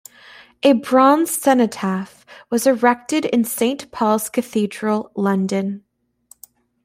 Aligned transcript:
A 0.63 0.73
bronze 0.73 1.29
cenotaph 1.39 2.25
was 2.49 2.65
erected 2.65 3.25
in 3.25 3.43
Saint 3.43 3.91
Paul's 3.91 4.29
Cathedral, 4.29 5.11
London. 5.15 5.83